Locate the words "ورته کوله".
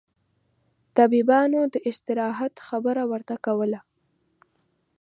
3.11-3.79